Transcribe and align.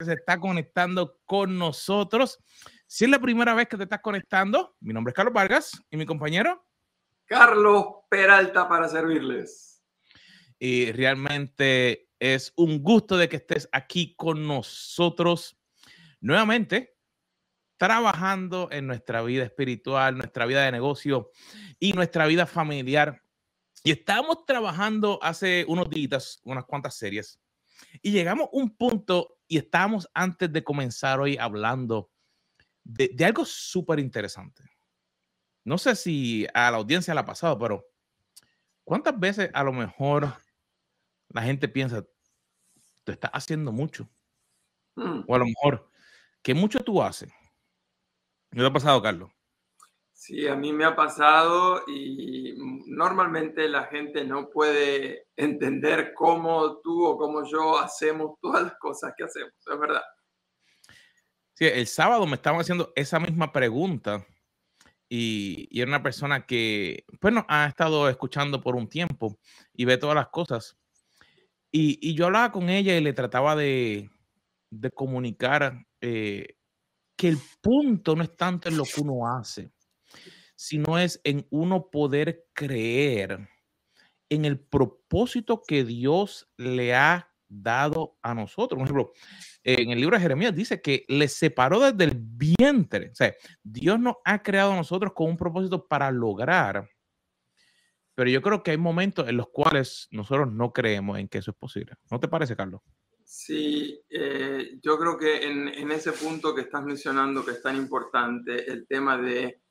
se 0.00 0.14
está 0.14 0.40
conectando 0.40 1.20
con 1.24 1.58
nosotros. 1.58 2.38
Si 2.86 3.04
es 3.04 3.10
la 3.10 3.20
primera 3.20 3.54
vez 3.54 3.68
que 3.68 3.76
te 3.76 3.84
estás 3.84 4.00
conectando, 4.00 4.76
mi 4.80 4.92
nombre 4.92 5.10
es 5.10 5.14
Carlos 5.14 5.34
Vargas 5.34 5.72
y 5.90 5.96
mi 5.96 6.06
compañero 6.06 6.64
Carlos 7.26 7.86
Peralta 8.10 8.68
para 8.68 8.88
servirles. 8.88 9.82
Y 10.58 10.92
realmente 10.92 12.10
es 12.18 12.52
un 12.56 12.82
gusto 12.82 13.16
de 13.16 13.28
que 13.28 13.36
estés 13.36 13.68
aquí 13.72 14.14
con 14.14 14.46
nosotros 14.46 15.56
nuevamente 16.20 16.96
trabajando 17.76 18.68
en 18.70 18.86
nuestra 18.86 19.22
vida 19.22 19.44
espiritual, 19.44 20.16
nuestra 20.16 20.46
vida 20.46 20.64
de 20.64 20.72
negocio 20.72 21.30
y 21.78 21.92
nuestra 21.92 22.26
vida 22.26 22.46
familiar. 22.46 23.22
Y 23.82 23.90
estamos 23.90 24.46
trabajando 24.46 25.18
hace 25.22 25.64
unos 25.68 25.90
días, 25.90 26.40
unas 26.44 26.64
cuantas 26.64 26.94
series, 26.94 27.40
y 28.00 28.12
llegamos 28.12 28.46
a 28.46 28.50
un 28.52 28.76
punto 28.76 29.33
y 29.48 29.58
estábamos 29.58 30.08
antes 30.14 30.52
de 30.52 30.64
comenzar 30.64 31.20
hoy 31.20 31.36
hablando 31.36 32.10
de, 32.82 33.10
de 33.14 33.24
algo 33.24 33.44
súper 33.44 33.98
interesante. 33.98 34.64
No 35.64 35.78
sé 35.78 35.96
si 35.96 36.46
a 36.52 36.70
la 36.70 36.76
audiencia 36.76 37.14
le 37.14 37.20
ha 37.20 37.24
pasado, 37.24 37.58
pero 37.58 37.86
¿cuántas 38.84 39.18
veces 39.18 39.50
a 39.54 39.64
lo 39.64 39.72
mejor 39.72 40.34
la 41.28 41.42
gente 41.42 41.68
piensa, 41.68 42.04
tú 43.02 43.12
estás 43.12 43.30
haciendo 43.32 43.72
mucho? 43.72 44.08
Mm. 44.96 45.24
O 45.26 45.34
a 45.34 45.38
lo 45.38 45.46
mejor, 45.46 45.90
¿qué 46.42 46.54
mucho 46.54 46.80
tú 46.80 47.02
haces? 47.02 47.32
¿Qué 48.50 48.60
te 48.60 48.66
ha 48.66 48.72
pasado, 48.72 49.02
Carlos? 49.02 49.30
Sí, 50.16 50.46
a 50.46 50.54
mí 50.54 50.72
me 50.72 50.84
ha 50.84 50.94
pasado 50.94 51.82
y 51.88 52.54
normalmente 52.86 53.68
la 53.68 53.84
gente 53.86 54.24
no 54.24 54.48
puede 54.48 55.26
entender 55.36 56.14
cómo 56.14 56.78
tú 56.78 57.04
o 57.04 57.18
cómo 57.18 57.44
yo 57.44 57.78
hacemos 57.78 58.38
todas 58.40 58.62
las 58.62 58.74
cosas 58.78 59.12
que 59.16 59.24
hacemos, 59.24 59.52
es 59.70 59.78
verdad. 59.78 60.02
Sí, 61.54 61.66
el 61.66 61.86
sábado 61.86 62.26
me 62.26 62.36
estaban 62.36 62.60
haciendo 62.60 62.92
esa 62.96 63.18
misma 63.18 63.52
pregunta 63.52 64.24
y, 65.08 65.68
y 65.70 65.80
era 65.80 65.90
una 65.90 66.02
persona 66.02 66.46
que, 66.46 67.04
bueno, 67.20 67.44
ha 67.48 67.66
estado 67.66 68.08
escuchando 68.08 68.60
por 68.60 68.76
un 68.76 68.88
tiempo 68.88 69.38
y 69.72 69.84
ve 69.84 69.98
todas 69.98 70.16
las 70.16 70.28
cosas. 70.28 70.76
Y, 71.70 71.98
y 72.00 72.14
yo 72.14 72.26
hablaba 72.26 72.52
con 72.52 72.70
ella 72.70 72.96
y 72.96 73.00
le 73.00 73.12
trataba 73.12 73.56
de, 73.56 74.10
de 74.70 74.90
comunicar 74.92 75.84
eh, 76.00 76.56
que 77.16 77.28
el 77.28 77.38
punto 77.60 78.14
no 78.16 78.22
es 78.22 78.36
tanto 78.36 78.68
en 78.68 78.76
lo 78.76 78.84
que 78.84 79.00
uno 79.00 79.26
hace, 79.28 79.70
sino 80.56 80.98
es 80.98 81.20
en 81.24 81.46
uno 81.50 81.90
poder 81.90 82.46
creer 82.52 83.48
en 84.28 84.44
el 84.44 84.58
propósito 84.58 85.62
que 85.66 85.84
Dios 85.84 86.50
le 86.56 86.94
ha 86.94 87.30
dado 87.48 88.18
a 88.22 88.34
nosotros. 88.34 88.78
Por 88.78 88.86
ejemplo, 88.86 89.12
en 89.62 89.90
el 89.90 90.00
libro 90.00 90.16
de 90.16 90.22
Jeremías 90.22 90.54
dice 90.54 90.80
que 90.80 91.04
le 91.08 91.28
separó 91.28 91.80
desde 91.80 92.04
el 92.04 92.18
vientre. 92.18 93.10
O 93.10 93.14
sea, 93.14 93.34
Dios 93.62 93.98
nos 93.98 94.16
ha 94.24 94.42
creado 94.42 94.72
a 94.72 94.76
nosotros 94.76 95.12
con 95.14 95.28
un 95.28 95.36
propósito 95.36 95.86
para 95.86 96.10
lograr. 96.10 96.88
Pero 98.14 98.30
yo 98.30 98.42
creo 98.42 98.62
que 98.62 98.70
hay 98.70 98.78
momentos 98.78 99.28
en 99.28 99.36
los 99.36 99.48
cuales 99.48 100.08
nosotros 100.10 100.52
no 100.52 100.72
creemos 100.72 101.18
en 101.18 101.28
que 101.28 101.38
eso 101.38 101.50
es 101.50 101.56
posible. 101.56 101.94
¿No 102.10 102.20
te 102.20 102.28
parece, 102.28 102.54
Carlos? 102.54 102.80
Sí, 103.24 104.00
eh, 104.10 104.78
yo 104.82 104.98
creo 104.98 105.18
que 105.18 105.44
en, 105.44 105.68
en 105.68 105.90
ese 105.90 106.12
punto 106.12 106.54
que 106.54 106.60
estás 106.60 106.84
mencionando 106.84 107.44
que 107.44 107.52
es 107.52 107.62
tan 107.62 107.74
importante, 107.74 108.70
el 108.70 108.86
tema 108.86 109.16
de 109.18 109.63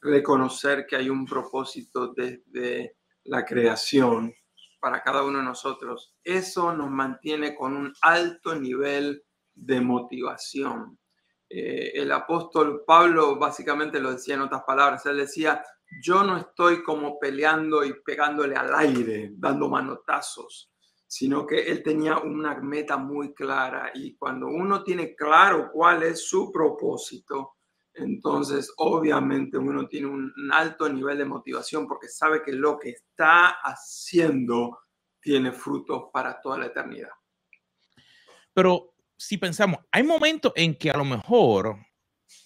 reconocer 0.00 0.86
que 0.86 0.96
hay 0.96 1.08
un 1.08 1.26
propósito 1.26 2.12
desde 2.14 2.96
la 3.24 3.44
creación 3.44 4.32
para 4.80 5.02
cada 5.02 5.22
uno 5.22 5.38
de 5.38 5.44
nosotros, 5.44 6.16
eso 6.24 6.74
nos 6.74 6.90
mantiene 6.90 7.54
con 7.54 7.76
un 7.76 7.92
alto 8.02 8.54
nivel 8.54 9.22
de 9.54 9.80
motivación. 9.80 10.98
Eh, 11.48 11.92
el 11.94 12.10
apóstol 12.10 12.82
Pablo 12.86 13.38
básicamente 13.38 14.00
lo 14.00 14.12
decía 14.12 14.34
en 14.34 14.40
otras 14.40 14.62
palabras, 14.66 15.06
él 15.06 15.18
decía, 15.18 15.62
yo 16.00 16.24
no 16.24 16.36
estoy 16.36 16.82
como 16.82 17.18
peleando 17.18 17.84
y 17.84 17.94
pegándole 18.04 18.56
al 18.56 18.74
aire, 18.74 19.30
dando 19.34 19.68
manotazos, 19.68 20.72
sino 21.06 21.46
que 21.46 21.70
él 21.70 21.82
tenía 21.82 22.18
una 22.18 22.58
meta 22.60 22.96
muy 22.96 23.34
clara. 23.34 23.90
Y 23.94 24.16
cuando 24.16 24.46
uno 24.46 24.82
tiene 24.82 25.14
claro 25.14 25.70
cuál 25.72 26.02
es 26.02 26.26
su 26.26 26.50
propósito, 26.50 27.56
entonces 27.94 28.72
obviamente 28.76 29.58
uno 29.58 29.86
tiene 29.86 30.06
un 30.06 30.32
alto 30.52 30.88
nivel 30.88 31.18
de 31.18 31.24
motivación 31.24 31.86
porque 31.86 32.08
sabe 32.08 32.42
que 32.42 32.52
lo 32.52 32.78
que 32.78 32.90
está 32.90 33.48
haciendo 33.62 34.78
tiene 35.20 35.52
frutos 35.52 36.04
para 36.12 36.40
toda 36.40 36.58
la 36.58 36.66
eternidad. 36.66 37.10
Pero 38.52 38.94
si 39.16 39.38
pensamos, 39.38 39.78
hay 39.90 40.02
momentos 40.02 40.52
en 40.56 40.74
que 40.74 40.90
a 40.90 40.96
lo 40.96 41.04
mejor 41.04 41.76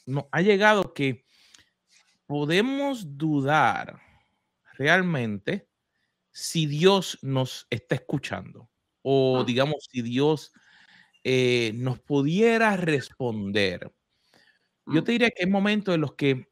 nos 0.04 0.24
ha 0.30 0.42
llegado 0.42 0.92
que 0.92 1.24
podemos 2.26 3.16
dudar 3.16 4.00
realmente 4.74 5.68
si 6.30 6.66
Dios 6.66 7.18
nos 7.22 7.66
está 7.70 7.94
escuchando 7.94 8.68
o 9.02 9.40
Ah. 9.40 9.44
digamos 9.44 9.86
si 9.90 10.02
Dios 10.02 10.52
eh, 11.24 11.72
nos 11.74 11.98
pudiera 12.00 12.76
responder. 12.76 13.92
Yo 14.88 15.02
Mm. 15.02 15.04
te 15.04 15.12
diría 15.12 15.30
que 15.30 15.44
hay 15.44 15.50
momentos 15.50 15.94
en 15.94 16.00
los 16.00 16.14
que 16.14 16.48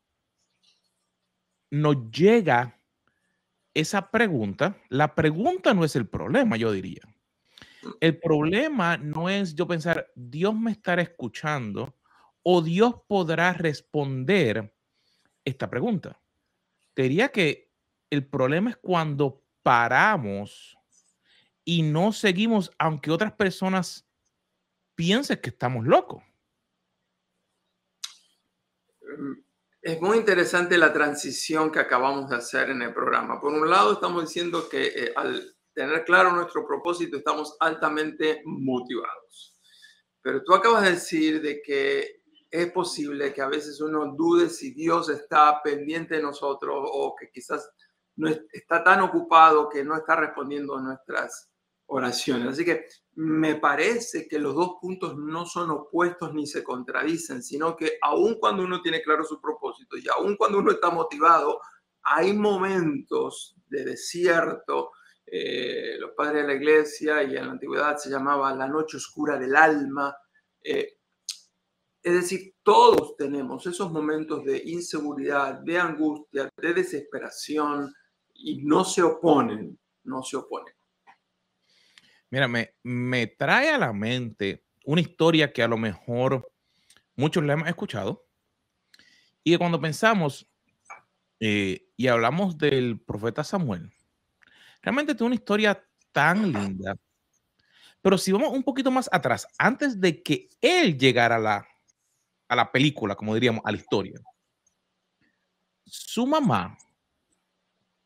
nos 1.71 2.11
llega 2.11 2.81
esa 3.75 4.11
pregunta. 4.11 4.77
La 4.89 5.15
pregunta 5.15 5.75
no 5.75 5.85
es 5.85 5.97
el 5.97 6.09
problema, 6.09 6.57
yo 6.57 6.73
diría. 6.73 7.03
El 8.01 8.19
problema 8.19 8.97
no 8.97 9.29
es 9.31 9.55
yo 9.55 9.67
pensar, 9.69 10.13
Dios 10.17 10.55
me 10.55 10.73
estará 10.73 11.03
escuchando 11.03 11.97
o 12.43 12.63
Dios 12.63 12.97
podrá 13.09 13.53
responder 13.55 14.75
esta 15.45 15.71
pregunta. 15.71 16.21
Te 16.95 17.05
diría 17.05 17.31
que 17.31 17.73
el 18.11 18.27
problema 18.27 18.71
es 18.71 18.77
cuando 18.79 19.45
paramos 19.63 20.77
y 21.65 21.83
no 21.83 22.13
seguimos, 22.13 22.73
aunque 22.79 23.11
otras 23.11 23.33
personas 23.35 24.09
piensen 24.97 25.41
que 25.43 25.51
estamos 25.51 25.87
locos. 25.87 26.23
Mm, 29.19 29.45
Es 29.83 30.01
muy 30.01 30.17
interesante 30.17 30.79
la 30.79 30.93
transición 30.95 31.71
que 31.71 31.79
acabamos 31.79 32.31
de 32.31 32.37
hacer 32.37 32.71
en 32.71 32.81
el 32.83 32.95
programa. 32.95 33.39
Por 33.41 33.53
un 33.53 33.69
lado, 33.69 33.93
estamos 33.93 34.23
diciendo 34.25 34.67
que 34.69 34.87
eh, 34.87 35.13
al 35.15 35.55
tener 35.75 36.05
claro 36.07 36.33
nuestro 36.33 36.67
propósito, 36.67 37.19
estamos 37.19 37.55
altamente 37.61 38.41
motivados. 38.47 39.59
Pero 40.23 40.43
tú 40.43 40.55
acabas 40.55 40.85
de 40.85 40.93
decir 40.93 41.43
de 41.43 41.61
que 41.61 42.23
es 42.51 42.73
posible 42.73 43.35
que 43.35 43.43
a 43.43 43.49
veces 43.49 43.79
uno 43.83 44.15
dude 44.17 44.49
si 44.49 44.73
Dios 44.73 45.09
está 45.11 45.61
pendiente 45.63 46.15
de 46.17 46.23
nosotros 46.23 46.89
o 46.91 47.15
que 47.19 47.29
quizás 47.31 47.69
no 48.17 48.29
es- 48.31 48.41
está 48.53 48.83
tan 48.83 49.01
ocupado 49.03 49.69
que 49.69 49.85
no 49.85 49.97
está 49.97 50.17
respondiendo 50.17 50.77
a 50.79 50.81
nuestras 50.83 51.51
oraciones. 51.87 52.49
Así 52.49 52.65
que 52.65 52.87
me 53.15 53.57
parece 53.57 54.27
que 54.29 54.39
los 54.39 54.55
dos 54.55 54.77
puntos 54.81 55.17
no 55.17 55.47
son 55.47 55.71
opuestos 55.71 56.35
ni 56.35 56.47
se 56.47 56.63
contradicen, 56.65 57.43
sino 57.43 57.77
que 57.77 57.99
aun 58.03 58.37
cuando 58.41 58.65
uno 58.65 58.81
tiene 58.83 59.03
claro 59.03 59.25
su 59.25 59.41
propósito 59.41 59.97
y 59.97 60.05
aun 60.09 60.37
cuando 60.37 60.59
uno 60.59 60.73
está 60.73 60.91
motivado, 60.91 61.61
hay 62.03 62.33
momentos 62.33 63.57
de 63.69 63.85
desierto. 63.85 64.93
eh, 65.27 65.97
los 65.99 66.11
padres 66.13 66.43
de 66.43 66.49
la 66.49 66.55
iglesia 66.55 67.23
y 67.23 67.37
en 67.37 67.47
la 67.47 67.53
antigüedad 67.53 67.97
se 67.97 68.11
llamaba 68.11 68.55
la 68.55 68.69
noche 68.69 68.99
oscura 68.99 69.39
del 69.39 69.57
alma. 69.57 70.15
eh, 70.63 70.99
es 72.03 72.13
decir, 72.13 72.55
todos 72.63 73.17
tenemos 73.17 73.67
esos 73.67 73.91
momentos 73.91 74.45
de 74.45 74.63
inseguridad, 74.67 75.55
de 75.61 75.79
angustia, 75.79 76.51
de 76.55 76.75
desesperación 76.75 77.93
y 78.35 78.63
no 78.63 78.85
se 78.85 79.03
oponen, 79.03 79.79
no 80.05 80.23
se 80.23 80.37
oponen. 80.37 80.74
Mira, 82.35 82.49
me, 82.49 83.27
trae 83.29 83.71
a 83.71 83.79
la 83.79 83.93
mente 83.93 84.65
una 84.85 85.01
historia 85.01 85.53
que 85.53 85.63
a 85.63 85.69
lo 85.69 85.79
mejor 85.79 86.53
muchos 87.15 87.45
la 87.45 87.53
hemos 87.53 87.69
escuchado 87.69 88.27
y 89.45 89.57
cuando 89.57 89.81
pensamos 89.81 90.45
eh, 91.39 91.87
y 91.97 92.09
hablamos 92.09 92.59
del 92.59 92.99
profeta 92.99 93.45
Samuel, 93.45 93.89
realmente 94.83 95.15
tiene 95.15 95.27
una 95.27 95.37
historia 95.37 95.81
tan 96.11 96.51
linda. 96.51 96.97
Pero 98.03 98.19
si 98.19 98.33
vamos 98.33 98.51
un 98.51 98.65
poquito 98.65 98.91
más 98.91 99.09
atrás, 99.13 99.47
antes 99.57 100.01
de 100.01 100.21
que 100.21 100.49
él 100.61 100.99
llegara 100.99 101.37
a 101.37 101.39
la, 101.39 101.69
a 102.49 102.57
la 102.57 102.73
película, 102.73 103.15
como 103.15 103.35
diríamos, 103.35 103.63
a 103.65 103.71
la 103.71 103.77
historia, 103.77 104.21
su 105.85 106.27
mamá 106.27 106.77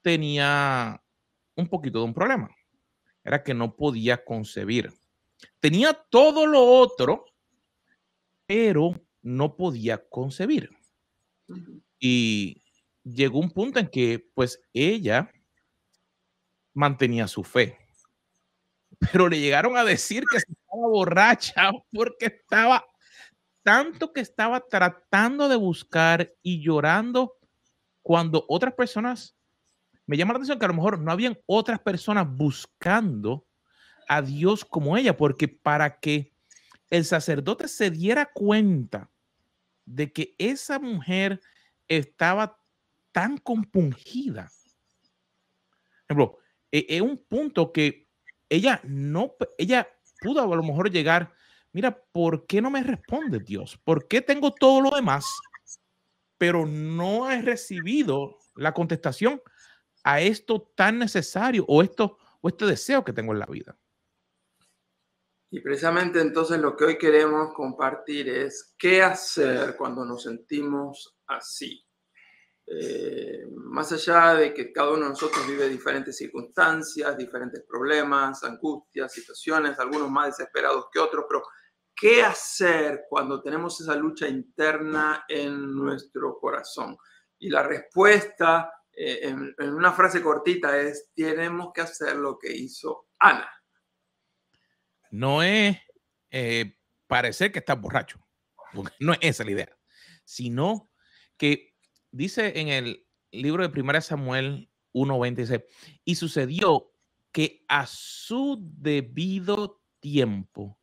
tenía 0.02 1.02
un 1.54 1.66
poquito 1.66 2.00
de 2.00 2.04
un 2.04 2.12
problema. 2.12 2.57
Era 3.28 3.44
que 3.44 3.52
no 3.52 3.76
podía 3.76 4.24
concebir. 4.24 4.90
Tenía 5.60 5.92
todo 5.92 6.46
lo 6.46 6.64
otro, 6.64 7.26
pero 8.46 8.98
no 9.20 9.54
podía 9.54 10.08
concebir. 10.08 10.70
Y 11.98 12.62
llegó 13.04 13.38
un 13.38 13.50
punto 13.50 13.80
en 13.80 13.88
que, 13.88 14.30
pues, 14.32 14.62
ella 14.72 15.30
mantenía 16.72 17.28
su 17.28 17.44
fe. 17.44 17.76
Pero 19.12 19.28
le 19.28 19.38
llegaron 19.38 19.76
a 19.76 19.84
decir 19.84 20.24
que 20.30 20.38
estaba 20.38 20.88
borracha 20.88 21.70
porque 21.92 22.26
estaba 22.26 22.82
tanto 23.62 24.14
que 24.14 24.20
estaba 24.20 24.66
tratando 24.66 25.50
de 25.50 25.56
buscar 25.56 26.32
y 26.40 26.62
llorando 26.62 27.36
cuando 28.00 28.46
otras 28.48 28.72
personas, 28.72 29.36
me 30.08 30.16
llama 30.16 30.32
la 30.32 30.38
atención 30.38 30.58
que 30.58 30.64
a 30.64 30.68
lo 30.68 30.74
mejor 30.74 30.98
no 30.98 31.12
habían 31.12 31.38
otras 31.44 31.78
personas 31.80 32.26
buscando 32.26 33.46
a 34.08 34.22
Dios 34.22 34.64
como 34.64 34.96
ella, 34.96 35.14
porque 35.14 35.48
para 35.48 36.00
que 36.00 36.32
el 36.88 37.04
sacerdote 37.04 37.68
se 37.68 37.90
diera 37.90 38.24
cuenta 38.32 39.10
de 39.84 40.10
que 40.10 40.34
esa 40.38 40.78
mujer 40.78 41.42
estaba 41.88 42.58
tan 43.12 43.36
compungida. 43.36 44.50
Ejemplo, 46.04 46.38
e, 46.72 46.86
es 46.88 47.02
un 47.02 47.18
punto 47.18 47.70
que 47.70 48.08
ella 48.48 48.80
no, 48.84 49.34
ella 49.58 49.86
pudo 50.22 50.40
a 50.40 50.56
lo 50.56 50.62
mejor 50.62 50.90
llegar, 50.90 51.34
mira, 51.70 52.02
¿por 52.12 52.46
qué 52.46 52.62
no 52.62 52.70
me 52.70 52.82
responde 52.82 53.40
Dios? 53.40 53.78
¿Por 53.84 54.08
qué 54.08 54.22
tengo 54.22 54.54
todo 54.54 54.80
lo 54.80 54.96
demás, 54.96 55.26
pero 56.38 56.64
no 56.64 57.30
he 57.30 57.42
recibido 57.42 58.38
la 58.56 58.72
contestación 58.72 59.42
a 60.04 60.20
esto 60.20 60.72
tan 60.74 60.98
necesario 60.98 61.64
o 61.68 61.82
esto 61.82 62.18
o 62.40 62.48
este 62.48 62.66
deseo 62.66 63.04
que 63.04 63.12
tengo 63.12 63.32
en 63.32 63.38
la 63.38 63.46
vida? 63.46 63.76
Y 65.50 65.60
precisamente 65.60 66.20
entonces 66.20 66.60
lo 66.60 66.76
que 66.76 66.84
hoy 66.84 66.98
queremos 66.98 67.54
compartir 67.54 68.28
es 68.28 68.74
qué 68.78 69.02
hacer 69.02 69.76
cuando 69.76 70.04
nos 70.04 70.24
sentimos 70.24 71.18
así. 71.26 71.84
Eh, 72.66 73.46
más 73.50 73.90
allá 73.92 74.34
de 74.34 74.52
que 74.52 74.70
cada 74.70 74.90
uno 74.90 75.04
de 75.04 75.10
nosotros 75.10 75.46
vive 75.46 75.70
diferentes 75.70 76.18
circunstancias, 76.18 77.16
diferentes 77.16 77.64
problemas, 77.66 78.44
angustias, 78.44 79.10
situaciones, 79.10 79.78
algunos 79.78 80.10
más 80.10 80.36
desesperados 80.36 80.88
que 80.92 80.98
otros, 80.98 81.24
pero 81.26 81.42
¿qué 81.96 82.22
hacer 82.22 83.06
cuando 83.08 83.40
tenemos 83.40 83.80
esa 83.80 83.94
lucha 83.94 84.28
interna 84.28 85.24
en 85.28 85.74
nuestro 85.74 86.38
corazón? 86.38 86.98
Y 87.38 87.48
la 87.48 87.62
respuesta 87.62 88.70
eh, 88.98 89.28
en, 89.28 89.54
una 89.74 89.92
frase 89.92 90.22
cortita 90.22 90.76
es, 90.78 91.10
tenemos 91.14 91.72
que 91.72 91.82
hacer 91.82 92.16
lo 92.16 92.38
que 92.38 92.52
hizo 92.52 93.06
Ana 93.18 93.48
no 95.10 95.42
es 95.42 95.76
eh, 96.30 96.76
parecer 97.06 97.52
que 97.52 97.60
estás 97.60 97.80
borracho, 97.80 98.18
porque 98.72 98.92
no 99.00 99.12
es 99.14 99.18
esa 99.22 99.44
la 99.44 99.50
idea, 99.50 99.78
sino 100.24 100.90
que 101.36 101.74
dice 102.10 102.60
en 102.60 102.68
el 102.68 103.06
libro 103.30 103.62
de 103.62 103.70
Primera 103.70 104.00
Samuel 104.00 104.70
1.20, 104.92 105.64
y 106.04 106.14
sucedió 106.14 106.92
que 107.32 107.64
a 107.68 107.86
su 107.86 108.58
debido 108.60 109.82
tiempo, 110.00 110.78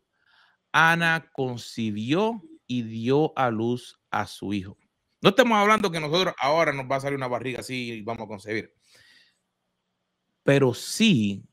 Ana 0.71 1.29
concibió 1.31 2.41
y 2.67 2.83
dio 2.83 3.37
a 3.37 3.49
luz 3.49 4.01
a 4.09 4.27
su 4.27 4.53
hijo. 4.53 4.77
No 5.25 5.29
estamos 5.29 5.57
hablando 5.57 5.89
que 5.89 5.99
nosotros 5.99 6.35
ahora 6.37 6.71
nos 6.71 6.85
va 6.85 6.97
a 6.97 6.99
salir 6.99 7.17
una 7.17 7.27
barriga 7.27 7.61
así 7.61 7.93
y 7.93 8.01
vamos 8.03 8.25
a 8.25 8.27
concebir. 8.27 8.71
Pero 10.43 10.75
sí 10.75 11.43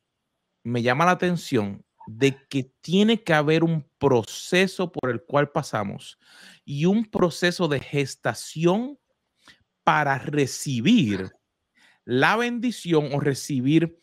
me 0.62 0.82
llama 0.82 1.06
la 1.06 1.12
atención 1.12 1.82
de 2.06 2.36
que 2.50 2.64
tiene 2.82 3.22
que 3.22 3.32
haber 3.32 3.64
un 3.64 3.88
proceso 3.96 4.92
por 4.92 5.08
el 5.08 5.22
cual 5.22 5.52
pasamos 5.52 6.18
y 6.66 6.84
un 6.84 7.06
proceso 7.06 7.66
de 7.66 7.80
gestación 7.80 8.98
para 9.84 10.18
recibir 10.18 11.32
la 12.04 12.36
bendición 12.36 13.08
o 13.14 13.20
recibir 13.20 13.98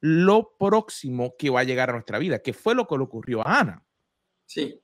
lo 0.00 0.56
próximo 0.58 1.36
que 1.38 1.50
va 1.50 1.60
a 1.60 1.64
llegar 1.64 1.90
a 1.90 1.92
nuestra 1.92 2.18
vida, 2.18 2.40
que 2.40 2.52
fue 2.52 2.74
lo 2.74 2.88
que 2.88 2.96
le 2.96 3.04
ocurrió 3.04 3.46
a 3.46 3.60
Ana. 3.60 3.86
Sí. 4.46 4.82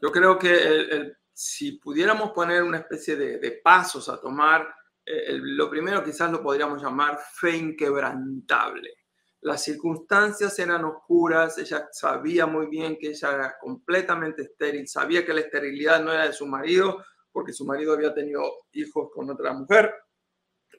Yo 0.00 0.10
creo 0.10 0.38
que 0.38 1.12
si 1.34 1.72
pudiéramos 1.72 2.30
poner 2.30 2.62
una 2.62 2.78
especie 2.78 3.16
de, 3.16 3.60
pasos 3.62 4.08
a 4.08 4.20
tomar, 4.20 4.74
eh, 5.04 5.36
lo 5.38 5.68
primero 5.68 6.02
quizás 6.02 6.30
lo 6.30 6.42
podríamos 6.42 6.82
llamar 6.82 7.18
fe 7.18 7.56
inquebrantable 7.56 9.04
las 9.44 9.62
circunstancias 9.62 10.58
eran 10.58 10.86
oscuras, 10.86 11.58
ella 11.58 11.86
sabía 11.92 12.46
muy 12.46 12.66
bien 12.66 12.96
que 12.98 13.08
ella 13.08 13.30
era 13.30 13.58
completamente 13.60 14.44
estéril, 14.44 14.88
sabía 14.88 15.24
que 15.24 15.34
la 15.34 15.40
esterilidad 15.40 16.02
no 16.02 16.14
era 16.14 16.26
de 16.26 16.32
su 16.32 16.46
marido, 16.46 17.04
porque 17.30 17.52
su 17.52 17.66
marido 17.66 17.92
había 17.92 18.14
tenido 18.14 18.42
hijos 18.72 19.10
con 19.12 19.28
otra 19.28 19.52
mujer. 19.52 19.92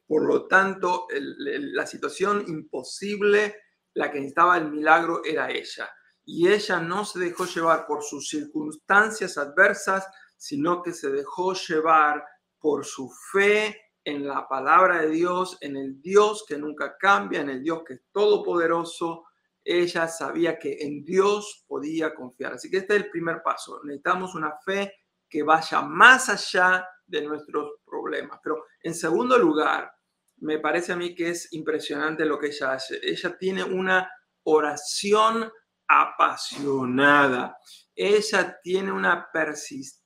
Por 0.07 0.25
lo 0.25 0.47
tanto, 0.47 1.05
la 1.11 1.85
situación 1.85 2.43
imposible, 2.47 3.55
la 3.93 4.09
que 4.09 4.17
necesitaba 4.17 4.57
el 4.57 4.71
milagro 4.71 5.21
era 5.23 5.51
ella. 5.51 5.87
Y 6.23 6.47
ella 6.47 6.79
no 6.79 7.05
se 7.05 7.19
dejó 7.19 7.45
llevar 7.45 7.85
por 7.85 8.01
sus 8.03 8.27
circunstancias 8.27 9.37
adversas, 9.37 10.07
sino 10.37 10.81
que 10.81 10.93
se 10.93 11.09
dejó 11.09 11.53
llevar 11.53 12.23
por 12.59 12.85
su 12.85 13.11
fe 13.31 13.79
en 14.03 14.27
la 14.27 14.47
palabra 14.47 15.01
de 15.01 15.09
Dios, 15.09 15.57
en 15.61 15.75
el 15.75 16.01
Dios 16.01 16.45
que 16.47 16.57
nunca 16.57 16.95
cambia, 16.97 17.41
en 17.41 17.49
el 17.49 17.63
Dios 17.63 17.83
que 17.85 17.95
es 17.95 18.01
todopoderoso. 18.11 19.25
Ella 19.63 20.07
sabía 20.07 20.59
que 20.59 20.77
en 20.79 21.03
Dios 21.03 21.65
podía 21.67 22.13
confiar. 22.13 22.53
Así 22.53 22.69
que 22.69 22.77
este 22.77 22.95
es 22.95 23.03
el 23.03 23.09
primer 23.09 23.41
paso. 23.43 23.81
Necesitamos 23.83 24.35
una 24.35 24.53
fe 24.63 24.93
que 25.27 25.41
vaya 25.41 25.81
más 25.81 26.29
allá 26.29 26.87
de 27.07 27.23
nuestros 27.23 27.79
problemas. 27.83 28.39
Pero 28.43 28.65
en 28.81 28.93
segundo 28.93 29.37
lugar, 29.37 29.91
me 30.37 30.59
parece 30.59 30.93
a 30.93 30.95
mí 30.95 31.15
que 31.15 31.29
es 31.29 31.51
impresionante 31.53 32.25
lo 32.25 32.37
que 32.37 32.47
ella 32.47 32.73
hace. 32.73 32.99
Ella 33.01 33.35
tiene 33.37 33.63
una 33.63 34.07
oración 34.43 35.51
apasionada. 35.87 37.57
Ella 37.95 38.59
tiene 38.61 38.91
una 38.91 39.29
persistencia 39.31 40.04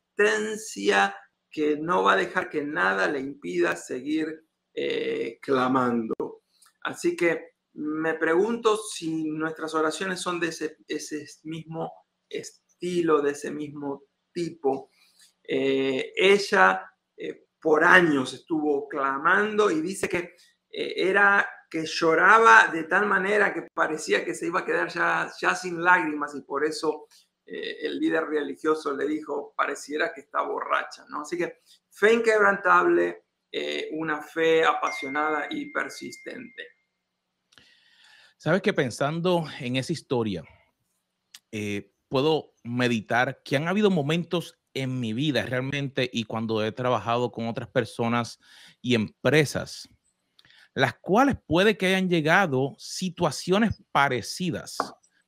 que 1.51 1.77
no 1.77 2.03
va 2.03 2.13
a 2.13 2.17
dejar 2.17 2.49
que 2.49 2.63
nada 2.63 3.07
le 3.07 3.19
impida 3.19 3.75
seguir 3.75 4.45
eh, 4.73 5.39
clamando. 5.41 6.43
Así 6.83 7.15
que 7.15 7.53
me 7.73 8.13
pregunto 8.15 8.77
si 8.77 9.29
nuestras 9.29 9.73
oraciones 9.73 10.21
son 10.21 10.39
de 10.39 10.47
ese, 10.49 11.25
mismo 11.43 11.91
estilo, 12.29 13.21
de 13.21 13.31
ese 13.31 13.51
mismo 13.51 14.03
tipo. 14.31 14.89
Eh, 15.43 16.13
ella 16.15 16.85
eh, 17.17 17.47
por 17.59 17.83
años 17.83 18.33
estuvo 18.33 18.87
clamando 18.87 19.71
y 19.71 19.81
dice 19.81 20.07
que 20.07 20.35
era 20.71 21.47
que 21.69 21.85
lloraba 21.85 22.67
de 22.67 22.83
tal 22.83 23.07
manera 23.07 23.53
que 23.53 23.67
parecía 23.73 24.23
que 24.23 24.35
se 24.35 24.47
iba 24.47 24.59
a 24.61 24.65
quedar 24.65 24.89
ya, 24.89 25.31
ya 25.39 25.55
sin 25.55 25.83
lágrimas 25.83 26.35
y 26.35 26.41
por 26.41 26.63
eso 26.63 27.07
eh, 27.51 27.87
el 27.87 27.99
líder 27.99 28.25
religioso 28.25 28.95
le 28.95 29.07
dijo, 29.07 29.53
pareciera 29.57 30.13
que 30.13 30.21
está 30.21 30.43
borracha, 30.43 31.05
¿no? 31.09 31.21
Así 31.21 31.35
que 31.35 31.61
fe 31.89 32.13
inquebrantable, 32.13 33.23
eh, 33.51 33.89
una 33.93 34.21
fe 34.21 34.63
apasionada 34.63 35.47
y 35.49 35.71
persistente. 35.71 36.67
Sabes 38.37 38.61
que 38.61 38.71
pensando 38.71 39.45
en 39.59 39.77
esa 39.77 39.91
historia, 39.91 40.43
eh, 41.51 41.91
puedo 42.07 42.53
meditar 42.63 43.41
que 43.43 43.57
han 43.57 43.67
habido 43.67 43.89
momentos 43.89 44.59
en 44.75 44.99
mi 44.99 45.13
vida 45.13 45.43
realmente 45.43 46.07
y 46.13 46.25
cuando 46.25 46.63
he 46.63 46.71
trabajado 46.71 47.31
con 47.31 47.47
otras 47.47 47.67
personas 47.69 48.39
y 48.79 48.93
empresas, 48.93 49.89
las 50.75 50.93
cuales 50.99 51.35
puede 51.47 51.75
que 51.75 51.87
hayan 51.87 52.09
llegado 52.09 52.75
situaciones 52.77 53.81
parecidas 53.91 54.77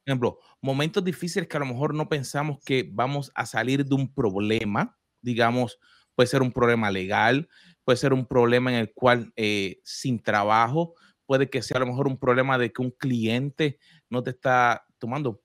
ejemplo, 0.06 0.40
momentos 0.62 1.04
difíciles 1.04 1.48
que 1.48 1.58
a 1.58 1.60
lo 1.60 1.66
mejor 1.66 1.94
no 1.94 2.10
pensamos 2.10 2.60
que 2.64 2.90
vamos 2.92 3.32
a 3.36 3.46
salir 3.46 3.86
de 3.86 3.96
un 3.96 4.14
problema, 4.14 4.98
digamos, 5.22 5.80
puede 6.16 6.28
ser 6.28 6.42
un 6.42 6.52
problema 6.52 6.92
legal, 6.92 7.50
puede 7.84 7.98
ser 7.98 8.14
un 8.14 8.26
problema 8.26 8.72
en 8.72 8.78
el 8.80 8.94
cual 8.94 9.32
eh, 9.36 9.80
sin 9.84 10.22
trabajo, 10.22 10.96
puede 11.26 11.50
que 11.50 11.62
sea 11.62 11.78
a 11.78 11.80
lo 11.82 11.88
mejor 11.88 12.08
un 12.08 12.18
problema 12.18 12.58
de 12.58 12.72
que 12.72 12.82
un 12.82 12.92
cliente 12.92 13.80
no 14.10 14.24
te 14.24 14.32
está 14.32 14.86
tomando 14.98 15.42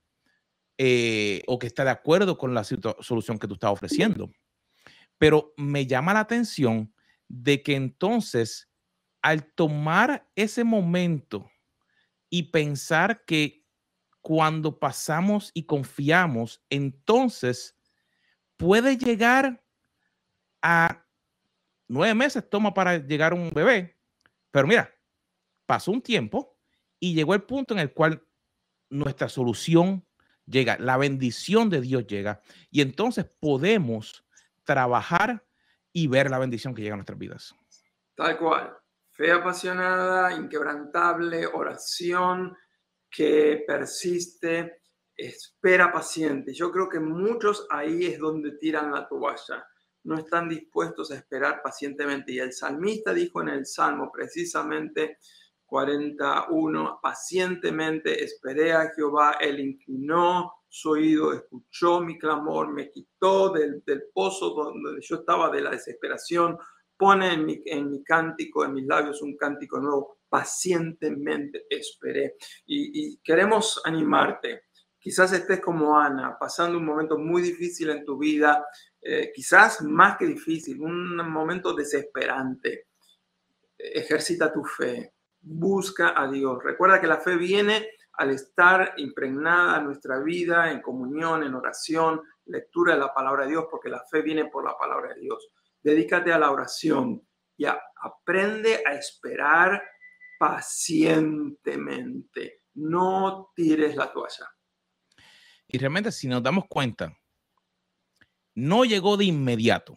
eh, 0.79 1.43
o 1.47 1.59
que 1.59 1.67
está 1.67 1.85
de 1.85 1.91
acuerdo 1.91 2.37
con 2.37 2.53
la 2.55 2.65
solución 2.65 3.39
que 3.39 3.47
tú 3.47 3.55
estás 3.55 3.71
ofreciendo. 3.71 4.31
Pero 5.19 5.55
me 5.57 5.87
llama 5.87 6.13
la 6.13 6.21
atención 6.21 6.93
de 7.29 7.63
que 7.63 7.75
entonces, 7.75 8.69
al 9.23 9.53
tomar 9.55 10.29
ese 10.35 10.65
momento 10.65 11.51
y 12.29 12.51
pensar 12.51 13.25
que 13.25 13.66
cuando 14.27 14.77
pasamos 14.77 15.53
y 15.55 15.67
confiamos, 15.67 16.61
entonces 16.69 17.79
puede 18.57 18.97
llegar 18.97 19.63
a 20.61 21.07
nueve 21.87 22.13
meses, 22.13 22.51
toma 22.51 22.75
para 22.75 22.97
llegar 22.97 23.33
un 23.33 23.51
bebé. 23.51 23.97
Pero 24.51 24.67
mira, 24.67 24.93
pasó 25.65 25.93
un 25.93 26.03
tiempo 26.03 26.59
y 26.99 27.15
llegó 27.15 27.35
el 27.35 27.45
punto 27.45 27.73
en 27.75 27.79
el 27.79 27.93
cual 27.93 28.21
nuestra 28.91 29.29
solución 29.29 30.05
llega, 30.45 30.77
la 30.81 30.97
bendición 30.97 31.71
de 31.71 31.81
Dios 31.81 32.05
llega 32.09 32.41
y 32.69 32.81
entonces 32.81 33.27
podemos 33.39 34.25
trabajar 34.65 35.47
y 35.93 36.09
ver 36.09 36.33
la 36.33 36.41
bendición 36.41 36.75
que 36.75 36.83
llega 36.83 36.95
a 36.95 36.97
nuestras 36.97 37.17
vidas. 37.21 37.55
Tal 38.17 38.37
cual. 38.39 38.77
Fe 39.13 39.31
apasionada, 39.31 40.33
inquebrantable, 40.33 41.47
oración, 41.47 42.57
que 43.17 43.65
persiste. 43.67 44.83
espera 45.17 45.91
paciente. 45.91 46.53
Yo 46.53 46.71
creo 46.71 46.91
que 46.91 47.01
muchos 47.01 47.67
ahí 47.71 48.05
es 48.05 48.19
donde 48.19 48.59
tiran 48.59 48.93
la 48.93 49.09
toalla. 49.09 49.67
No 50.05 50.19
están 50.19 50.47
dispuestos 50.47 51.11
a 51.11 51.15
esperar 51.15 51.63
pacientemente. 51.63 52.33
Y 52.33 52.39
el 52.39 52.53
salmista 52.53 53.15
dijo 53.15 53.41
en 53.41 53.49
el 53.49 53.65
Salmo 53.65 54.13
precisamente 54.13 55.17
41, 55.65 57.01
pacientemente 57.03 58.23
esperé 58.23 58.75
a 58.75 58.91
Jehová, 58.95 59.39
él 59.41 59.61
inclinó 59.61 60.53
su 60.69 60.91
oído, 60.91 61.33
escuchó 61.33 62.01
mi 62.01 62.19
clamor, 62.19 62.69
me 62.69 62.91
quitó 62.91 63.51
del, 63.51 63.83
pozo 64.13 64.51
donde 64.51 65.01
yo 65.01 65.17
estaba 65.17 65.51
de 65.51 65.63
la 65.63 65.71
desesperación, 65.71 66.59
pone 66.99 67.33
en 67.33 67.47
mi, 67.47 67.63
en 67.65 67.91
mi 67.91 68.05
cántico, 68.05 68.65
en 68.65 68.75
mis 68.75 68.87
labios 68.87 69.23
un 69.23 69.37
cántico 69.37 69.81
nuevo, 69.81 70.16
pacientemente 70.29 71.67
esperé. 71.71 72.37
Y, 72.67 73.19
queremos 73.19 73.81
animarte. 73.85 74.63
Quizás 74.99 75.33
estés 75.33 75.61
como 75.61 75.99
Ana, 75.99 76.37
pasando 76.39 76.79
un 76.79 76.85
momento 76.85 77.17
muy 77.17 77.41
difícil 77.41 77.91
en 77.91 78.05
tu 78.05 78.19
vida, 78.19 78.67
eh, 79.01 79.31
quizás 79.33 79.83
más 79.83 80.17
que 80.17 80.27
difícil, 80.27 80.81
un 80.81 81.17
momento 81.31 81.75
desesperante. 81.75 82.89
Ejercita 83.79 84.53
tu 84.53 84.65
fe, 84.65 85.15
busca 85.41 86.21
a 86.21 86.29
Dios. 86.29 86.59
Recuerda 86.65 87.01
que 87.01 87.07
la 87.07 87.19
fe 87.19 87.37
viene 87.37 87.89
al 88.15 88.31
estar 88.31 88.95
impregnada 88.97 89.81
nuestra 89.81 90.19
vida 90.19 90.73
en 90.73 90.81
comunión, 90.81 91.43
en 91.43 91.55
oración, 91.55 92.23
lectura 92.47 92.95
de 92.95 93.01
la 93.01 93.15
palabra 93.15 93.45
de 93.45 93.51
Dios, 93.51 93.67
porque 93.71 93.91
la 93.91 94.03
fe 94.11 94.23
viene 94.23 94.47
por 94.47 94.65
la 94.65 94.77
palabra 94.77 95.15
de 95.15 95.21
Dios. 95.21 95.51
Dedícate 95.83 96.33
a 96.33 96.39
la 96.39 96.51
oración 96.51 97.23
y 97.57 97.67
aprende 97.67 98.83
a 98.85 98.95
esperar 98.95 99.83
pacientemente. 100.39 102.63
No 102.75 103.53
tires 103.55 103.97
la 103.97 104.13
toalla. 104.13 104.51
Y 105.69 105.79
realmente 105.79 106.13
si 106.13 106.29
nos 106.29 106.43
damos 106.43 106.67
cuenta, 106.69 107.19
no 108.55 108.85
llegó 108.85 109.17
de 109.17 109.25
inmediato. 109.25 109.97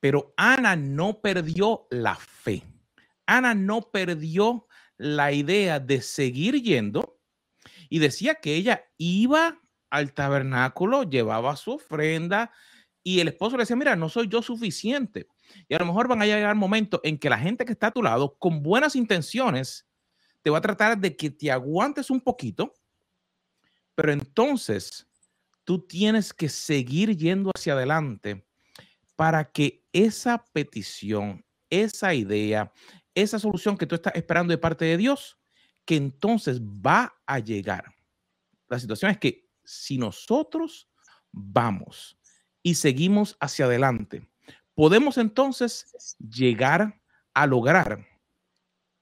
Pero 0.00 0.34
Ana 0.36 0.76
no 0.76 1.20
perdió 1.20 1.86
la 1.90 2.16
fe. 2.16 2.62
Ana 3.26 3.54
no 3.54 3.90
perdió 3.90 4.66
la 4.96 5.32
idea 5.32 5.80
de 5.80 6.02
seguir 6.02 6.62
yendo 6.62 7.20
y 7.88 7.98
decía 7.98 8.36
que 8.36 8.54
ella 8.54 8.84
iba 8.96 9.60
al 9.90 10.14
tabernáculo, 10.14 11.02
llevaba 11.02 11.56
su 11.56 11.72
ofrenda 11.72 12.52
y 13.02 13.20
el 13.20 13.28
esposo 13.28 13.56
le 13.56 13.62
decía, 13.62 13.76
mira, 13.76 13.96
no 13.96 14.08
soy 14.08 14.28
yo 14.28 14.42
suficiente. 14.42 15.28
Y 15.68 15.74
a 15.74 15.78
lo 15.78 15.86
mejor 15.86 16.08
van 16.08 16.22
a 16.22 16.26
llegar 16.26 16.54
momentos 16.54 17.00
en 17.04 17.18
que 17.18 17.30
la 17.30 17.38
gente 17.38 17.64
que 17.64 17.72
está 17.72 17.88
a 17.88 17.92
tu 17.92 18.02
lado, 18.02 18.36
con 18.38 18.62
buenas 18.62 18.96
intenciones, 18.96 19.86
te 20.42 20.50
va 20.50 20.58
a 20.58 20.62
tratar 20.62 20.98
de 20.98 21.16
que 21.16 21.30
te 21.30 21.50
aguantes 21.50 22.10
un 22.10 22.20
poquito, 22.20 22.74
pero 23.94 24.12
entonces 24.12 25.06
tú 25.64 25.86
tienes 25.86 26.32
que 26.32 26.48
seguir 26.48 27.16
yendo 27.16 27.50
hacia 27.54 27.74
adelante 27.74 28.46
para 29.16 29.50
que 29.50 29.84
esa 29.92 30.44
petición, 30.52 31.44
esa 31.68 32.14
idea, 32.14 32.72
esa 33.14 33.38
solución 33.38 33.76
que 33.76 33.86
tú 33.86 33.94
estás 33.94 34.14
esperando 34.14 34.52
de 34.52 34.58
parte 34.58 34.84
de 34.84 34.96
Dios, 34.96 35.38
que 35.84 35.96
entonces 35.96 36.60
va 36.60 37.14
a 37.26 37.38
llegar. 37.38 37.84
La 38.68 38.78
situación 38.78 39.10
es 39.10 39.18
que 39.18 39.50
si 39.64 39.98
nosotros 39.98 40.88
vamos 41.32 42.18
y 42.62 42.76
seguimos 42.76 43.36
hacia 43.40 43.66
adelante, 43.66 44.29
podemos 44.80 45.18
entonces 45.18 46.16
llegar 46.18 47.02
a 47.34 47.46
lograr 47.46 48.06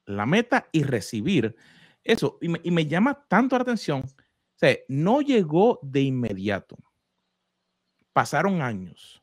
la 0.06 0.26
meta 0.26 0.68
y 0.72 0.82
recibir 0.82 1.54
eso. 2.02 2.36
Y 2.40 2.48
me, 2.48 2.86
llama 2.86 3.24
tanto 3.28 3.56
la 3.56 3.62
atención. 3.62 4.02
O 4.02 4.66
no 4.88 5.20
llegó 5.20 5.78
de 5.82 6.00
inmediato. 6.00 6.76
Pasaron 8.12 8.60
años. 8.60 9.22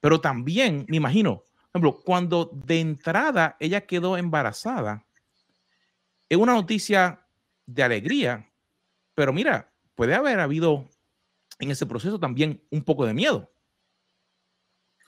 Pero 0.00 0.22
también, 0.22 0.86
me 0.88 0.96
imagino, 0.96 1.42
ejemplo, 1.68 2.00
cuando 2.02 2.46
de 2.50 2.80
entrada 2.80 3.58
ella 3.60 3.82
quedó 3.82 4.16
embarazada, 4.16 5.04
es 6.30 6.38
una 6.38 6.54
noticia 6.54 7.26
de 7.66 7.82
alegría, 7.82 8.50
pero 9.14 9.34
mira, 9.34 9.70
puede 9.94 10.14
haber 10.14 10.40
habido 10.40 10.88
en 11.58 11.70
ese 11.70 11.84
proceso 11.84 12.18
también 12.18 12.66
un 12.70 12.82
poco 12.82 13.04
de 13.04 13.12
miedo. 13.12 13.53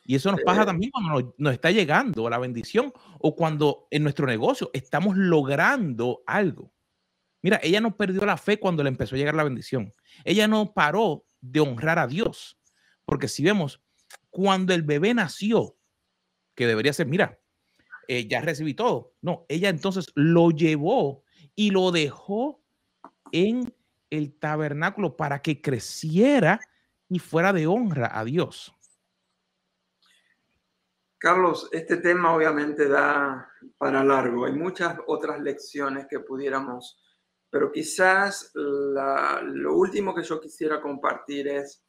Y 0.06 0.14
eso 0.14 0.30
nos 0.30 0.40
pasa 0.42 0.64
también 0.64 0.92
cuando 0.92 1.34
nos, 1.36 1.52
está 1.52 1.70
llegando 1.70 2.30
la 2.30 2.38
bendición 2.38 2.92
o 3.18 3.34
cuando 3.34 3.88
en 3.90 4.04
nuestro 4.04 4.26
negocio 4.26 4.70
estamos 4.72 5.16
logrando 5.16 6.22
algo. 6.26 6.72
Mira, 7.42 7.60
ella 7.62 7.80
no 7.80 7.96
perdió 7.96 8.24
la 8.24 8.36
fe 8.36 8.58
cuando 8.58 8.82
le 8.82 8.88
empezó 8.88 9.14
a 9.14 9.18
llegar 9.18 9.34
la 9.34 9.44
bendición. 9.44 9.92
Ella 10.24 10.46
no 10.46 10.72
paró 10.72 11.26
de 11.40 11.60
honrar 11.60 11.98
a 11.98 12.06
Dios. 12.06 12.58
Porque 13.04 13.28
si 13.28 13.42
vemos, 13.42 13.82
cuando 14.30 14.74
el 14.74 14.82
bebé 14.82 15.12
nació, 15.12 15.76
que 16.54 16.66
debería 16.66 16.92
ser, 16.92 17.06
mira, 17.06 17.38
eh, 18.08 18.28
ya 18.28 18.40
recibí 18.40 18.74
todo. 18.74 19.14
No, 19.20 19.44
ella 19.48 19.68
entonces 19.68 20.12
lo 20.14 20.50
llevó 20.50 21.24
y 21.54 21.70
lo 21.70 21.90
dejó 21.90 22.62
en 23.32 23.74
el 24.10 24.38
tabernáculo 24.38 25.16
para 25.16 25.42
que 25.42 25.60
creciera 25.60 26.60
y 27.08 27.18
fuera 27.18 27.52
de 27.52 27.66
honra 27.66 28.10
a 28.12 28.24
Dios. 28.24 28.75
Carlos, 31.18 31.68
este 31.72 31.96
tema 31.96 32.34
obviamente 32.34 32.88
da 32.88 33.50
para 33.78 34.04
largo. 34.04 34.44
Hay 34.44 34.52
muchas 34.52 34.98
otras 35.06 35.40
lecciones 35.40 36.06
que 36.08 36.20
pudiéramos, 36.20 37.00
pero 37.48 37.72
quizás 37.72 38.52
lo 38.54 39.74
último 39.74 40.14
que 40.14 40.22
yo 40.22 40.40
quisiera 40.40 40.80
compartir 40.80 41.48
es 41.48 41.82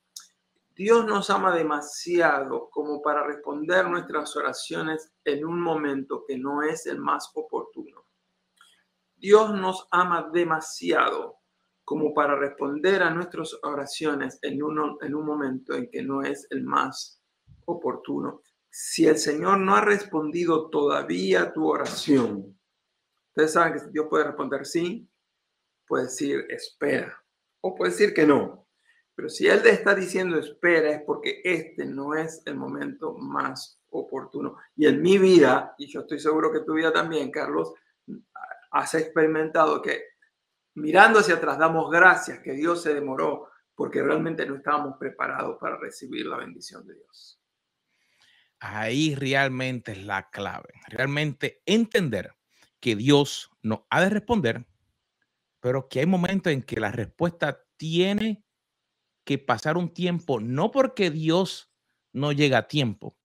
Dios 0.74 1.06
nos 1.06 1.30
ama 1.30 1.54
demasiado 1.56 2.70
como 2.70 3.02
para 3.02 3.26
responder 3.26 3.90
nuestras 3.90 4.36
oraciones 4.36 5.12
en 5.26 5.44
un 5.44 5.60
momento 5.60 6.24
que 6.26 6.38
no 6.38 6.62
es 6.62 6.86
el 6.86 7.00
más 7.00 7.32
oportuno. 7.34 8.06
Dios 9.16 9.54
nos 9.56 9.88
ama 9.92 10.30
demasiado 10.32 11.40
como 11.84 12.14
para 12.14 12.36
responder 12.36 13.02
a 13.02 13.10
nuestras 13.10 13.58
oraciones 13.64 14.38
en, 14.44 14.60
en 15.02 15.16
un 15.16 15.26
momento 15.26 15.74
en 15.74 15.90
que 15.90 16.04
no 16.04 16.22
es 16.22 16.46
el 16.52 16.64
más 16.64 17.24
oportuno. 17.66 18.42
Si 18.80 19.08
el 19.08 19.18
Señor 19.18 19.58
no 19.58 19.76
ha 19.76 19.82
respondido 19.82 20.70
todavía 20.70 21.52
tu 21.52 21.68
oración, 21.68 22.60
ustedes 23.30 23.54
saben 23.54 23.74
que 23.74 23.90
Dios 23.90 24.06
puede 24.08 24.26
responder 24.26 24.68
sí, 24.68 25.10
puede 25.88 26.04
decir 26.04 26.46
espera 26.48 27.20
o 27.62 27.74
puede 27.74 27.90
decir 27.90 28.14
que 28.14 28.28
no. 28.28 28.68
Pero 29.16 29.30
si 29.30 29.48
Él 29.48 29.64
te 29.64 29.72
está 29.72 29.96
diciendo 29.96 30.38
espera 30.38 30.92
es 30.92 31.02
porque 31.02 31.42
este 31.44 31.88
no 31.88 32.14
es 32.14 32.44
el 32.46 32.56
momento 32.56 33.16
más 33.16 33.82
oportuno. 33.90 34.58
Y 34.76 34.86
en 34.86 35.02
mi 35.02 35.18
vida, 35.18 35.74
y 35.80 35.88
yo 35.88 36.02
estoy 36.02 36.20
seguro 36.20 36.54
que 36.54 36.60
tu 36.60 36.76
vida 36.76 36.94
también, 36.94 37.32
Carlos, 37.32 37.74
has 38.70 38.94
experimentado 38.94 39.82
que 39.82 40.04
mirando 40.76 41.18
hacia 41.18 41.34
atrás 41.34 41.58
damos 41.58 41.90
gracias 41.90 42.42
que 42.42 42.52
Dios 42.52 42.84
se 42.84 42.94
demoró 42.94 43.50
porque 43.74 44.04
realmente 44.04 44.46
no 44.46 44.58
estábamos 44.58 45.00
preparados 45.00 45.58
para 45.60 45.78
recibir 45.78 46.28
la 46.28 46.38
bendición 46.38 46.86
de 46.86 46.94
Dios. 46.94 47.37
Ahí 48.60 49.16
realmente 49.16 49.92
es 49.92 50.04
la 50.04 50.30
clave. 50.30 50.70
Realmente 50.88 51.62
entender 51.66 52.34
que 52.80 52.96
Dios 52.96 53.52
no 53.62 53.86
ha 53.90 54.02
de 54.02 54.10
responder, 54.10 54.66
pero 55.60 55.88
que 55.90 56.00
hay 56.00 56.06
momentos 56.06 56.54
en 56.54 56.64
que 56.64 56.80
la 56.80 56.92
respuesta 56.92 57.64
tiene 57.78 58.44
que 59.26 59.38
pasar 59.38 59.78
un 59.78 59.94
tiempo, 59.94 60.40
no 60.40 60.72
porque 60.72 61.12
Dios 61.12 61.72
no 62.14 62.32
llega 62.32 62.60
a 62.60 62.68
tiempo, 62.68 63.18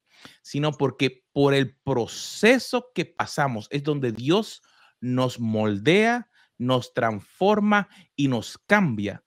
sino 0.42 0.72
porque 0.72 1.24
por 1.32 1.54
el 1.54 1.76
proceso 1.76 2.90
que 2.94 3.06
pasamos 3.06 3.68
es 3.70 3.82
donde 3.82 4.12
Dios 4.12 4.62
nos 5.00 5.38
moldea, 5.38 6.30
nos 6.58 6.92
transforma 6.92 7.88
y 8.16 8.28
nos 8.28 8.58
cambia 8.58 9.24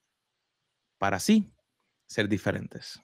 para 0.98 1.18
así 1.18 1.52
ser 2.08 2.30
diferentes. 2.30 3.00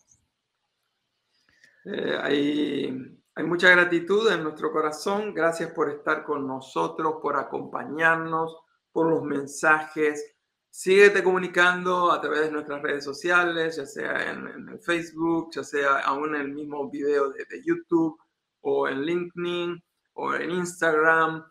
Eh, 1.86 2.18
hay, 2.22 3.46
mucha 3.46 3.70
gratitud 3.70 4.32
en 4.32 4.44
nuestro 4.44 4.72
corazón. 4.72 5.34
Gracias 5.34 5.72
por 5.72 5.90
estar 5.90 6.24
con 6.24 6.48
nosotros, 6.48 7.16
por 7.22 7.38
acompañarnos, 7.38 8.58
por 8.92 9.10
los 9.10 9.24
mensajes 9.24 10.36
Síguete 10.74 11.22
comunicando 11.22 12.14
a 12.14 12.22
través 12.22 12.44
de 12.44 12.52
nuestras 12.52 12.82
redes 12.82 13.04
sociales, 13.04 13.76
ya 13.76 13.86
sea 13.86 14.32
en, 14.32 14.80
Facebook, 14.82 15.50
ya 15.54 15.66
sea 15.66 16.00
aún 16.00 16.34
en 16.34 16.42
el 16.42 16.54
mismo 16.54 16.90
video 16.90 17.30
de, 17.30 17.46
YouTube 17.62 18.18
o 18.62 18.88
en 18.88 19.02
LinkedIn 19.02 19.84
o 20.14 20.34
en 20.34 20.52
Instagram. 20.52 21.44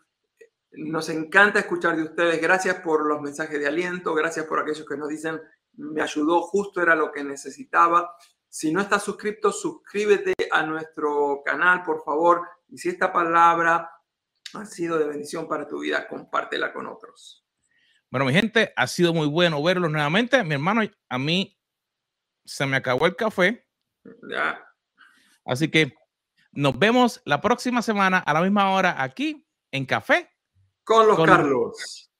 Nos 0.71 1.07
encanta 1.09 1.59
escuchar 1.59 1.97
de 1.97 2.03
ustedes. 2.03 2.41
Gracias 2.41 2.77
por 2.77 3.05
los 3.05 3.21
mensajes 3.21 3.59
de 3.59 3.67
aliento, 3.67 4.15
gracias 4.15 4.47
por 4.47 4.59
aquellos 4.59 4.87
que 4.87 4.97
nos 4.97 5.07
dicen, 5.07 5.39
me 5.73 6.01
ayudó, 6.01 6.41
justo 6.41 6.81
era 6.81 6.95
lo 6.95 7.11
que 7.11 7.23
necesitaba. 7.23 8.15
Si 8.51 8.69
no 8.73 8.81
estás 8.81 9.03
suscrito, 9.03 9.49
suscríbete 9.49 10.33
a 10.51 10.63
nuestro 10.63 11.41
canal, 11.45 11.83
por 11.83 12.03
favor. 12.03 12.41
Y 12.67 12.77
si 12.77 12.89
esta 12.89 13.13
palabra 13.13 13.89
ha 14.53 14.65
sido 14.65 14.99
de 14.99 15.05
bendición 15.05 15.47
para 15.47 15.65
tu 15.65 15.79
vida, 15.79 16.05
compártela 16.05 16.73
con 16.73 16.85
otros. 16.85 17.47
Bueno, 18.09 18.25
mi 18.25 18.33
gente, 18.33 18.73
ha 18.75 18.87
sido 18.87 19.13
muy 19.13 19.27
bueno 19.27 19.63
verlos 19.63 19.89
nuevamente. 19.89 20.43
Mi 20.43 20.55
hermano, 20.55 20.81
a 21.07 21.17
mí 21.17 21.57
se 22.43 22.65
me 22.65 22.75
acabó 22.75 23.05
el 23.05 23.15
café. 23.15 23.65
Ya. 24.29 24.61
Así 25.45 25.71
que 25.71 25.95
nos 26.51 26.77
vemos 26.77 27.21
la 27.23 27.39
próxima 27.39 27.81
semana 27.81 28.17
a 28.17 28.33
la 28.33 28.41
misma 28.41 28.71
hora 28.71 29.01
aquí 29.01 29.47
en 29.71 29.85
Café 29.85 30.29
con 30.83 31.07
los 31.07 31.25
Carlos. 31.25 32.10